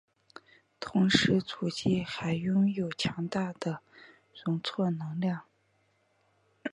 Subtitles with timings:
[0.79, 3.81] 同时主机还拥有强大的
[4.43, 5.27] 容错能力。